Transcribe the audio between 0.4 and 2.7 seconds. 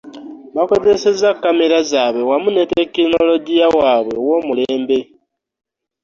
Baakozesezza kkamera zaabwe wamu ne